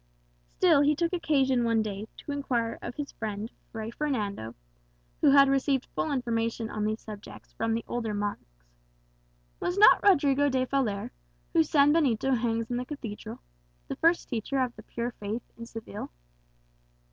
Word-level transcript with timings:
Still 0.57 0.81
he 0.81 0.95
took 0.95 1.13
occasion 1.13 1.63
one 1.63 1.83
day 1.83 2.07
to 2.17 2.31
inquire 2.31 2.79
of 2.81 2.95
his 2.95 3.11
friend 3.11 3.51
Fray 3.71 3.91
Fernando, 3.91 4.55
who 5.21 5.29
had 5.29 5.47
received 5.47 5.85
full 5.93 6.11
information 6.11 6.71
on 6.71 6.85
these 6.85 6.99
subjects 7.03 7.53
from 7.53 7.75
the 7.75 7.85
older 7.87 8.15
monks, 8.15 8.63
"Was 9.59 9.77
not 9.77 10.01
that 10.01 10.07
Rodrigo 10.09 10.49
de 10.49 10.65
Valer, 10.65 11.11
whose 11.53 11.69
sanbenito 11.69 12.31
hangs 12.33 12.71
in 12.71 12.77
the 12.77 12.85
Cathedral, 12.85 13.41
the 13.89 13.95
first 13.95 14.27
teacher 14.27 14.59
of 14.59 14.75
the 14.75 14.81
pure 14.81 15.11
faith 15.19 15.43
in 15.55 15.67
Seville?" 15.67 16.09